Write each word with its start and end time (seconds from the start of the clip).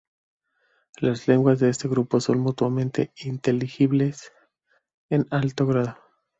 Las 0.99 1.27
lenguas 1.27 1.59
de 1.59 1.69
este 1.69 1.87
grupo 1.87 2.19
son 2.21 2.39
mutuamente 2.39 3.11
inteligibles 3.17 4.31
en 5.11 5.27
alto 5.29 5.67
grado. 5.67 5.97